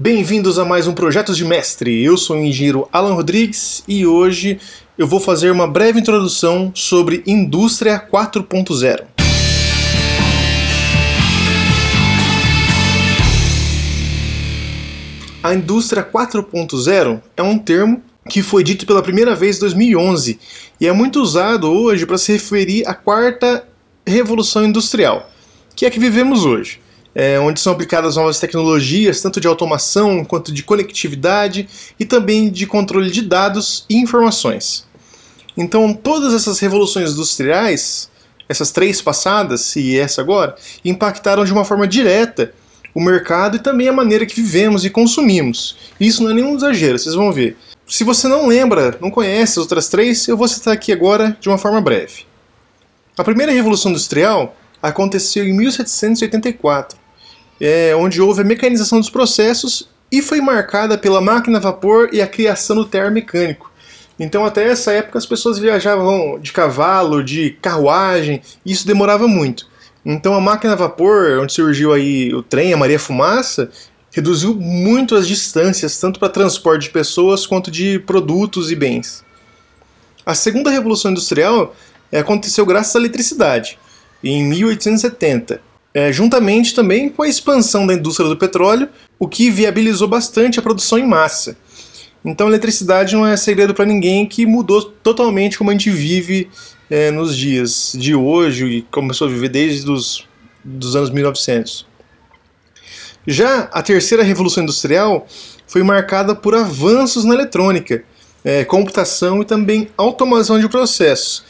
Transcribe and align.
Bem-vindos 0.00 0.60
a 0.60 0.64
mais 0.64 0.86
um 0.86 0.94
Projetos 0.94 1.36
de 1.36 1.44
Mestre. 1.44 2.04
Eu 2.04 2.16
sou 2.16 2.36
o 2.36 2.38
engenheiro 2.38 2.88
Alan 2.92 3.14
Rodrigues 3.14 3.82
e 3.88 4.06
hoje 4.06 4.60
eu 4.96 5.08
vou 5.08 5.18
fazer 5.18 5.50
uma 5.50 5.66
breve 5.66 5.98
introdução 5.98 6.70
sobre 6.72 7.20
Indústria 7.26 7.98
4.0. 7.98 9.02
A 15.42 15.52
Indústria 15.52 16.04
4.0 16.04 17.20
é 17.36 17.42
um 17.42 17.58
termo 17.58 18.00
que 18.30 18.40
foi 18.40 18.62
dito 18.62 18.86
pela 18.86 19.02
primeira 19.02 19.34
vez 19.34 19.56
em 19.56 19.60
2011 19.62 20.38
e 20.80 20.86
é 20.86 20.92
muito 20.92 21.20
usado 21.20 21.68
hoje 21.72 22.06
para 22.06 22.18
se 22.18 22.30
referir 22.30 22.86
à 22.86 22.94
quarta 22.94 23.66
revolução 24.06 24.64
industrial, 24.64 25.28
que 25.74 25.84
é 25.84 25.88
a 25.88 25.90
que 25.90 25.98
vivemos 25.98 26.44
hoje 26.44 26.78
é, 27.18 27.36
onde 27.40 27.58
são 27.58 27.72
aplicadas 27.72 28.14
novas 28.14 28.38
tecnologias, 28.38 29.20
tanto 29.20 29.40
de 29.40 29.48
automação 29.48 30.24
quanto 30.24 30.52
de 30.52 30.62
conectividade 30.62 31.68
e 31.98 32.04
também 32.04 32.48
de 32.48 32.64
controle 32.64 33.10
de 33.10 33.22
dados 33.22 33.84
e 33.90 33.96
informações. 33.96 34.86
Então, 35.56 35.92
todas 35.92 36.32
essas 36.32 36.60
revoluções 36.60 37.10
industriais, 37.10 38.08
essas 38.48 38.70
três 38.70 39.02
passadas 39.02 39.74
e 39.74 39.98
essa 39.98 40.20
agora, 40.20 40.54
impactaram 40.84 41.44
de 41.44 41.52
uma 41.52 41.64
forma 41.64 41.88
direta 41.88 42.54
o 42.94 43.00
mercado 43.00 43.56
e 43.56 43.60
também 43.60 43.88
a 43.88 43.92
maneira 43.92 44.24
que 44.24 44.36
vivemos 44.36 44.84
e 44.84 44.90
consumimos. 44.90 45.76
Isso 45.98 46.22
não 46.22 46.30
é 46.30 46.34
nenhum 46.34 46.54
exagero, 46.54 47.00
vocês 47.00 47.16
vão 47.16 47.32
ver. 47.32 47.56
Se 47.84 48.04
você 48.04 48.28
não 48.28 48.46
lembra, 48.46 48.96
não 49.00 49.10
conhece 49.10 49.54
as 49.54 49.58
outras 49.58 49.88
três, 49.88 50.28
eu 50.28 50.36
vou 50.36 50.46
citar 50.46 50.72
aqui 50.72 50.92
agora 50.92 51.36
de 51.40 51.48
uma 51.48 51.58
forma 51.58 51.80
breve. 51.80 52.26
A 53.16 53.24
primeira 53.24 53.50
revolução 53.50 53.90
industrial 53.90 54.54
aconteceu 54.80 55.44
em 55.44 55.52
1784, 55.52 56.97
é, 57.60 57.94
onde 57.96 58.20
houve 58.20 58.42
a 58.42 58.44
mecanização 58.44 59.00
dos 59.00 59.10
processos 59.10 59.88
e 60.10 60.22
foi 60.22 60.40
marcada 60.40 60.96
pela 60.96 61.20
máquina 61.20 61.58
a 61.58 61.60
vapor 61.60 62.10
e 62.12 62.22
a 62.22 62.26
criação 62.26 62.76
do 62.76 62.84
termo 62.84 63.12
mecânico. 63.12 63.70
Então, 64.18 64.44
até 64.44 64.68
essa 64.68 64.92
época, 64.92 65.18
as 65.18 65.26
pessoas 65.26 65.58
viajavam 65.58 66.38
de 66.40 66.52
cavalo, 66.52 67.22
de 67.22 67.50
carruagem, 67.62 68.42
e 68.64 68.72
isso 68.72 68.86
demorava 68.86 69.28
muito. 69.28 69.66
Então, 70.04 70.34
a 70.34 70.40
máquina 70.40 70.72
a 70.72 70.76
vapor, 70.76 71.38
onde 71.40 71.52
surgiu 71.52 71.92
aí 71.92 72.34
o 72.34 72.42
trem, 72.42 72.72
a 72.72 72.76
Maria 72.76 72.98
Fumaça, 72.98 73.70
reduziu 74.10 74.54
muito 74.54 75.14
as 75.14 75.28
distâncias, 75.28 76.00
tanto 76.00 76.18
para 76.18 76.28
transporte 76.28 76.84
de 76.84 76.90
pessoas 76.90 77.46
quanto 77.46 77.70
de 77.70 77.98
produtos 78.00 78.72
e 78.72 78.74
bens. 78.74 79.22
A 80.26 80.34
segunda 80.34 80.70
revolução 80.70 81.10
industrial 81.10 81.74
é, 82.10 82.18
aconteceu 82.18 82.66
graças 82.66 82.96
à 82.96 82.98
eletricidade 82.98 83.78
em 84.22 84.44
1870, 84.44 85.60
é, 85.94 86.12
juntamente 86.12 86.74
também 86.74 87.08
com 87.08 87.22
a 87.22 87.28
expansão 87.28 87.86
da 87.86 87.94
indústria 87.94 88.28
do 88.28 88.36
petróleo, 88.36 88.88
o 89.18 89.26
que 89.26 89.50
viabilizou 89.50 90.06
bastante 90.06 90.58
a 90.58 90.62
produção 90.62 90.98
em 90.98 91.06
massa. 91.06 91.56
Então, 92.24 92.46
a 92.46 92.50
eletricidade 92.50 93.14
não 93.14 93.26
é 93.26 93.36
segredo 93.36 93.74
para 93.74 93.84
ninguém 93.84 94.26
que 94.26 94.44
mudou 94.44 94.82
totalmente 94.82 95.56
como 95.56 95.70
a 95.70 95.72
gente 95.72 95.90
vive 95.90 96.50
é, 96.90 97.10
nos 97.10 97.36
dias 97.36 97.92
de 97.96 98.14
hoje 98.14 98.66
e 98.66 98.82
começou 98.82 99.26
a 99.26 99.30
viver 99.30 99.48
desde 99.48 99.90
os 99.90 100.26
dos 100.64 100.96
anos 100.96 101.10
1900. 101.10 101.86
Já 103.26 103.68
a 103.72 103.82
terceira 103.82 104.22
revolução 104.22 104.62
industrial 104.62 105.26
foi 105.66 105.82
marcada 105.82 106.34
por 106.34 106.54
avanços 106.54 107.24
na 107.24 107.34
eletrônica, 107.34 108.02
é, 108.44 108.64
computação 108.64 109.42
e 109.42 109.44
também 109.44 109.88
automação 109.96 110.58
de 110.58 110.68
processos. 110.68 111.44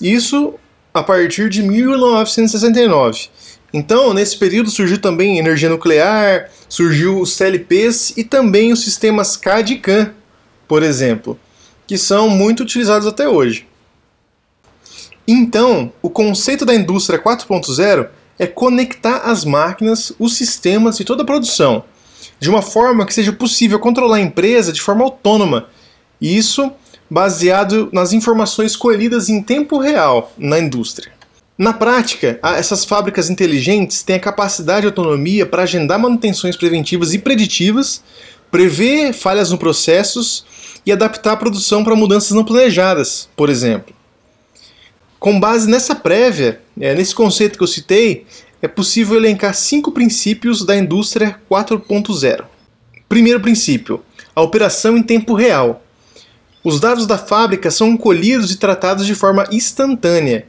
Isso 0.00 0.54
a 0.92 1.02
partir 1.02 1.48
de 1.48 1.62
1969. 1.62 3.28
Então, 3.72 4.12
nesse 4.12 4.36
período 4.36 4.70
surgiu 4.70 5.00
também 5.00 5.38
energia 5.38 5.68
nuclear, 5.68 6.50
surgiu 6.68 7.20
os 7.20 7.32
CLPs 7.34 8.14
e 8.16 8.24
também 8.24 8.72
os 8.72 8.82
sistemas 8.82 9.36
CAD 9.36 9.74
e 9.74 9.78
CAM, 9.78 10.12
por 10.68 10.82
exemplo, 10.82 11.38
que 11.86 11.96
são 11.96 12.28
muito 12.28 12.62
utilizados 12.62 13.06
até 13.06 13.28
hoje. 13.28 13.66
Então, 15.26 15.92
o 16.02 16.10
conceito 16.10 16.66
da 16.66 16.74
indústria 16.74 17.18
4.0 17.18 18.08
é 18.38 18.46
conectar 18.46 19.18
as 19.18 19.44
máquinas, 19.44 20.12
os 20.18 20.36
sistemas 20.36 21.00
e 21.00 21.04
toda 21.04 21.22
a 21.22 21.26
produção 21.26 21.84
de 22.42 22.50
uma 22.50 22.60
forma 22.60 23.06
que 23.06 23.14
seja 23.14 23.32
possível 23.32 23.78
controlar 23.78 24.16
a 24.16 24.20
empresa 24.20 24.72
de 24.72 24.82
forma 24.82 25.04
autônoma. 25.04 25.68
Isso 26.20 26.72
baseado 27.08 27.88
nas 27.92 28.12
informações 28.12 28.74
colhidas 28.74 29.28
em 29.28 29.40
tempo 29.40 29.78
real 29.78 30.32
na 30.36 30.58
indústria. 30.58 31.12
Na 31.56 31.72
prática, 31.72 32.40
essas 32.42 32.84
fábricas 32.84 33.28
inteligentes 33.28 34.02
têm 34.02 34.16
a 34.16 34.20
capacidade 34.20 34.86
e 34.86 34.88
autonomia 34.88 35.44
para 35.44 35.62
agendar 35.62 35.98
manutenções 35.98 36.56
preventivas 36.56 37.12
e 37.12 37.18
preditivas, 37.18 38.02
prever 38.50 39.12
falhas 39.12 39.50
no 39.50 39.58
processos 39.58 40.44
e 40.84 40.90
adaptar 40.90 41.32
a 41.32 41.36
produção 41.36 41.84
para 41.84 41.94
mudanças 41.94 42.32
não 42.32 42.44
planejadas, 42.44 43.28
por 43.36 43.48
exemplo. 43.48 43.94
Com 45.18 45.38
base 45.38 45.70
nessa 45.70 45.94
prévia, 45.94 46.60
é, 46.80 46.94
nesse 46.94 47.14
conceito 47.14 47.56
que 47.56 47.62
eu 47.62 47.68
citei, 47.68 48.26
é 48.60 48.66
possível 48.66 49.16
elencar 49.16 49.54
cinco 49.54 49.92
princípios 49.92 50.64
da 50.64 50.76
indústria 50.76 51.38
4.0. 51.50 52.44
Primeiro 53.08 53.40
princípio: 53.40 54.02
a 54.34 54.42
operação 54.42 54.96
em 54.96 55.02
tempo 55.02 55.34
real. 55.34 55.84
Os 56.64 56.80
dados 56.80 57.06
da 57.06 57.18
fábrica 57.18 57.70
são 57.70 57.96
colhidos 57.96 58.52
e 58.52 58.56
tratados 58.56 59.04
de 59.04 59.14
forma 59.14 59.46
instantânea. 59.50 60.46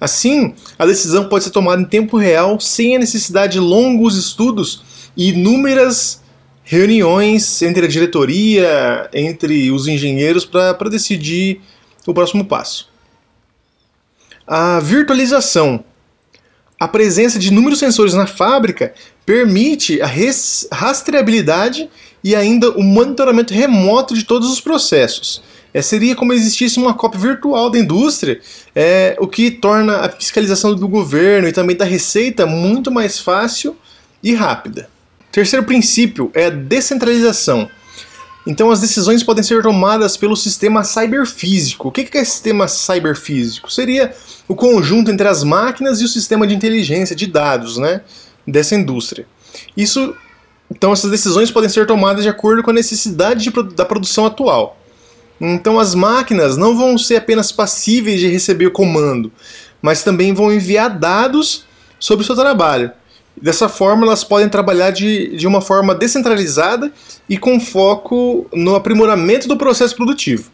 Assim, 0.00 0.54
a 0.78 0.86
decisão 0.86 1.28
pode 1.28 1.44
ser 1.44 1.50
tomada 1.50 1.82
em 1.82 1.84
tempo 1.84 2.16
real 2.16 2.58
sem 2.58 2.96
a 2.96 2.98
necessidade 2.98 3.54
de 3.54 3.60
longos 3.60 4.16
estudos 4.16 4.82
e 5.16 5.28
inúmeras 5.28 6.22
reuniões 6.64 7.60
entre 7.62 7.84
a 7.84 7.88
diretoria, 7.88 9.10
entre 9.12 9.70
os 9.70 9.86
engenheiros 9.86 10.46
para 10.46 10.88
decidir 10.88 11.60
o 12.06 12.14
próximo 12.14 12.44
passo. 12.44 12.88
A 14.46 14.80
virtualização. 14.80 15.84
A 16.78 16.88
presença 16.88 17.38
de 17.38 17.48
inúmeros 17.48 17.78
sensores 17.78 18.14
na 18.14 18.26
fábrica 18.26 18.94
permite 19.26 20.00
a 20.00 20.08
rastreabilidade 20.72 21.90
e 22.24 22.34
ainda 22.34 22.70
o 22.70 22.82
monitoramento 22.82 23.52
remoto 23.52 24.14
de 24.14 24.24
todos 24.24 24.50
os 24.50 24.60
processos. 24.60 25.42
É, 25.72 25.80
seria 25.82 26.16
como 26.16 26.32
existisse 26.32 26.78
uma 26.78 26.94
cópia 26.94 27.20
virtual 27.20 27.70
da 27.70 27.78
indústria, 27.78 28.40
é, 28.74 29.16
o 29.20 29.26
que 29.26 29.50
torna 29.50 29.98
a 29.98 30.08
fiscalização 30.08 30.74
do 30.74 30.88
governo 30.88 31.48
e 31.48 31.52
também 31.52 31.76
da 31.76 31.84
receita 31.84 32.46
muito 32.46 32.90
mais 32.90 33.20
fácil 33.20 33.76
e 34.22 34.34
rápida. 34.34 34.88
Terceiro 35.30 35.64
princípio 35.64 36.30
é 36.34 36.46
a 36.46 36.50
descentralização. 36.50 37.70
Então 38.46 38.70
as 38.70 38.80
decisões 38.80 39.22
podem 39.22 39.44
ser 39.44 39.62
tomadas 39.62 40.16
pelo 40.16 40.34
sistema 40.34 40.82
cyberfísico. 40.82 41.88
O 41.88 41.92
que 41.92 42.08
é 42.16 42.24
sistema 42.24 42.66
cyberfísico? 42.66 43.70
Seria 43.70 44.12
o 44.48 44.54
conjunto 44.54 45.10
entre 45.10 45.28
as 45.28 45.44
máquinas 45.44 46.00
e 46.00 46.04
o 46.04 46.08
sistema 46.08 46.46
de 46.46 46.54
inteligência 46.54 47.14
de 47.14 47.26
dados 47.26 47.76
né, 47.76 48.00
dessa 48.46 48.74
indústria. 48.74 49.26
Isso, 49.76 50.14
então 50.70 50.92
essas 50.92 51.10
decisões 51.10 51.50
podem 51.50 51.68
ser 51.68 51.86
tomadas 51.86 52.22
de 52.22 52.28
acordo 52.28 52.62
com 52.62 52.70
a 52.70 52.74
necessidade 52.74 53.44
de, 53.44 53.74
da 53.74 53.84
produção 53.84 54.26
atual. 54.26 54.79
Então 55.40 55.78
as 55.78 55.94
máquinas 55.94 56.56
não 56.56 56.76
vão 56.76 56.98
ser 56.98 57.16
apenas 57.16 57.50
passíveis 57.50 58.20
de 58.20 58.28
receber 58.28 58.66
o 58.66 58.72
comando, 58.72 59.32
mas 59.80 60.02
também 60.02 60.34
vão 60.34 60.52
enviar 60.52 60.90
dados 60.90 61.64
sobre 61.98 62.22
o 62.22 62.26
seu 62.26 62.36
trabalho. 62.36 62.92
Dessa 63.40 63.68
forma, 63.68 64.04
elas 64.04 64.22
podem 64.22 64.48
trabalhar 64.48 64.90
de, 64.90 65.34
de 65.34 65.46
uma 65.46 65.62
forma 65.62 65.94
descentralizada 65.94 66.92
e 67.28 67.38
com 67.38 67.58
foco 67.58 68.46
no 68.52 68.74
aprimoramento 68.74 69.48
do 69.48 69.56
processo 69.56 69.96
produtivo. 69.96 70.50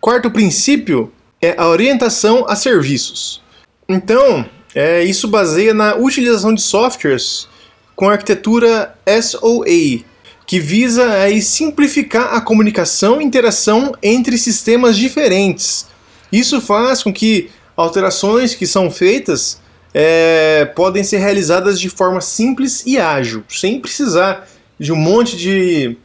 Quarto 0.00 0.30
princípio 0.30 1.12
é 1.42 1.54
a 1.58 1.68
orientação 1.68 2.46
a 2.48 2.56
serviços. 2.56 3.42
Então, 3.86 4.46
é, 4.74 5.04
isso 5.04 5.28
baseia 5.28 5.74
na 5.74 5.96
utilização 5.96 6.54
de 6.54 6.62
softwares 6.62 7.46
com 7.94 8.08
arquitetura 8.08 8.94
SOA, 9.20 10.04
que 10.50 10.58
visa 10.58 11.12
aí 11.12 11.40
simplificar 11.40 12.34
a 12.34 12.40
comunicação 12.40 13.20
e 13.20 13.24
interação 13.24 13.94
entre 14.02 14.36
sistemas 14.36 14.96
diferentes. 14.96 15.86
Isso 16.32 16.60
faz 16.60 17.04
com 17.04 17.12
que 17.12 17.48
alterações 17.76 18.52
que 18.56 18.66
são 18.66 18.90
feitas 18.90 19.60
é, 19.94 20.64
podem 20.74 21.04
ser 21.04 21.18
realizadas 21.18 21.78
de 21.78 21.88
forma 21.88 22.20
simples 22.20 22.82
e 22.84 22.98
ágil, 22.98 23.44
sem 23.48 23.78
precisar 23.78 24.48
de 24.76 24.92
um 24.92 24.96
monte 24.96 25.36
de 25.36 25.96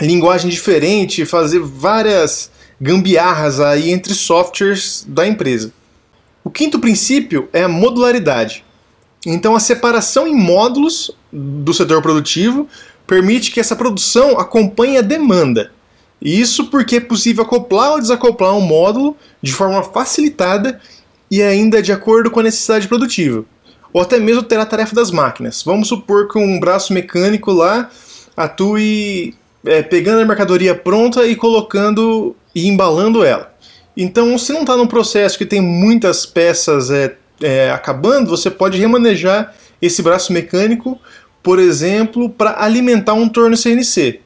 linguagem 0.00 0.50
diferente, 0.50 1.24
fazer 1.24 1.60
várias 1.60 2.50
gambiarras 2.80 3.60
aí 3.60 3.92
entre 3.92 4.14
softwares 4.14 5.04
da 5.06 5.28
empresa. 5.28 5.72
O 6.42 6.50
quinto 6.50 6.80
princípio 6.80 7.48
é 7.52 7.62
a 7.62 7.68
modularidade. 7.68 8.64
Então 9.24 9.54
a 9.54 9.60
separação 9.60 10.26
em 10.26 10.34
módulos 10.34 11.12
do 11.32 11.72
setor 11.72 12.02
produtivo 12.02 12.68
permite 13.06 13.50
que 13.50 13.60
essa 13.60 13.76
produção 13.76 14.38
acompanhe 14.38 14.98
a 14.98 15.02
demanda. 15.02 15.70
Isso 16.20 16.66
porque 16.66 16.96
é 16.96 17.00
possível 17.00 17.44
acoplar 17.44 17.92
ou 17.92 18.00
desacoplar 18.00 18.54
um 18.54 18.60
módulo 18.60 19.16
de 19.42 19.52
forma 19.52 19.82
facilitada 19.82 20.80
e 21.30 21.42
ainda 21.42 21.82
de 21.82 21.92
acordo 21.92 22.30
com 22.30 22.40
a 22.40 22.44
necessidade 22.44 22.88
produtiva. 22.88 23.44
Ou 23.92 24.02
até 24.02 24.18
mesmo 24.18 24.42
ter 24.42 24.58
a 24.58 24.66
tarefa 24.66 24.94
das 24.94 25.10
máquinas. 25.10 25.62
Vamos 25.62 25.88
supor 25.88 26.28
que 26.28 26.38
um 26.38 26.58
braço 26.58 26.92
mecânico 26.92 27.52
lá 27.52 27.90
atue 28.36 29.34
é, 29.64 29.82
pegando 29.82 30.20
a 30.20 30.24
mercadoria 30.24 30.74
pronta 30.74 31.26
e 31.26 31.34
colocando 31.34 32.34
e 32.54 32.68
embalando 32.68 33.24
ela. 33.24 33.54
Então, 33.96 34.36
se 34.36 34.52
não 34.52 34.60
está 34.60 34.76
num 34.76 34.86
processo 34.86 35.38
que 35.38 35.46
tem 35.46 35.60
muitas 35.60 36.26
peças 36.26 36.90
é, 36.90 37.16
é, 37.42 37.70
acabando, 37.70 38.28
você 38.28 38.50
pode 38.50 38.78
remanejar 38.78 39.54
esse 39.80 40.02
braço 40.02 40.32
mecânico, 40.32 40.98
por 41.46 41.60
exemplo, 41.60 42.28
para 42.28 42.60
alimentar 42.60 43.14
um 43.14 43.28
torno 43.28 43.56
CNC. 43.56 44.18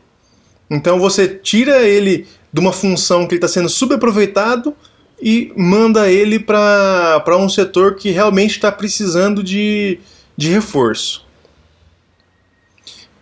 Então 0.70 0.99
você 0.99 1.28
tira 1.28 1.87
ele 1.87 2.26
de 2.50 2.58
uma 2.58 2.72
função 2.72 3.26
que 3.26 3.34
está 3.34 3.46
sendo 3.46 3.69
subaproveitado 3.69 4.75
e 5.20 5.52
manda 5.55 6.11
ele 6.11 6.38
para 6.38 7.37
um 7.37 7.46
setor 7.46 7.96
que 7.96 8.11
realmente 8.11 8.52
está 8.52 8.72
precisando 8.72 9.43
de, 9.43 10.00
de 10.34 10.49
reforço. 10.49 11.26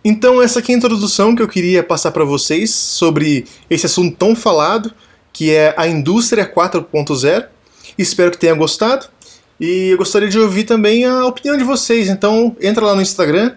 Então 0.01 0.41
essa 0.41 0.59
aqui 0.59 0.71
é 0.71 0.75
a 0.75 0.77
introdução 0.77 1.35
que 1.35 1.41
eu 1.41 1.47
queria 1.49 1.83
passar 1.83 2.11
para 2.11 2.23
vocês 2.23 2.71
sobre 2.71 3.47
esse 3.69 3.85
assunto 3.85 4.15
tão 4.15 4.33
falado, 4.33 4.93
que 5.33 5.51
é 5.51 5.73
a 5.75 5.85
indústria 5.89 6.49
4.0. 6.49 7.47
Espero 7.97 8.31
que 8.31 8.37
tenha 8.37 8.53
gostado. 8.53 9.07
E 9.59 9.89
eu 9.89 9.97
gostaria 9.97 10.29
de 10.29 10.39
ouvir 10.39 10.63
também 10.63 11.03
a 11.03 11.25
opinião 11.25 11.57
de 11.57 11.65
vocês. 11.65 12.07
Então 12.07 12.55
entra 12.61 12.85
lá 12.85 12.95
no 12.95 13.01
Instagram, 13.01 13.55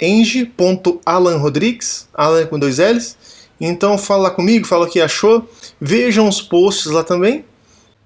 eng.alanrodrigues, 0.00 2.08
Alan 2.14 2.46
com 2.46 2.58
dois 2.58 2.78
L's. 2.78 3.16
Então 3.60 3.96
fala 3.96 4.30
comigo, 4.30 4.66
fala 4.66 4.86
o 4.86 4.90
que 4.90 5.00
achou. 5.00 5.48
Vejam 5.80 6.28
os 6.28 6.42
posts 6.42 6.86
lá 6.86 7.04
também. 7.04 7.44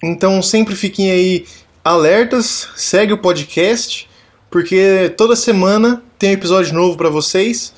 Então 0.02 0.42
sempre 0.42 0.74
fiquem 0.74 1.10
aí 1.10 1.46
alertas, 1.84 2.68
segue 2.76 3.12
o 3.12 3.18
podcast, 3.18 4.08
porque 4.50 5.12
toda 5.16 5.36
semana 5.36 6.02
tem 6.18 6.30
um 6.30 6.34
episódio 6.34 6.74
novo 6.74 6.96
para 6.96 7.08
vocês. 7.08 7.72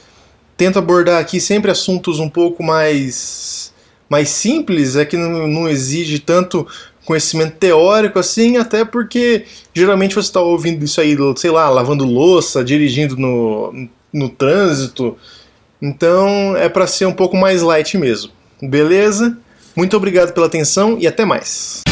Tento 0.57 0.79
abordar 0.79 1.21
aqui 1.21 1.41
sempre 1.41 1.71
assuntos 1.71 2.19
um 2.19 2.29
pouco 2.29 2.63
mais 2.63 3.73
mais 4.09 4.31
simples, 4.31 4.97
é 4.97 5.05
que 5.05 5.17
não, 5.17 5.47
não 5.47 5.69
exige 5.69 6.19
tanto 6.19 6.67
conhecimento 7.09 7.57
teórico 7.57 8.19
assim, 8.19 8.59
até 8.59 8.85
porque 8.85 9.47
geralmente 9.73 10.15
você 10.15 10.29
está 10.29 10.43
ouvindo 10.43 10.85
isso 10.85 11.01
aí, 11.01 11.17
sei 11.39 11.51
lá, 11.51 11.71
lavando 11.71 12.05
louça, 12.05 12.63
dirigindo 12.63 13.17
no, 13.17 13.89
no 14.13 14.29
trânsito. 14.29 15.17
Então 15.81 16.55
é 16.55 16.69
para 16.69 16.87
ser 16.87 17.07
um 17.07 17.13
pouco 17.15 17.35
mais 17.35 17.63
light 17.63 17.97
mesmo. 17.97 18.31
Beleza? 18.61 19.39
Muito 19.75 19.97
obrigado 19.97 20.35
pela 20.35 20.47
atenção 20.47 20.99
e 21.01 21.07
até 21.07 21.25
mais. 21.25 21.88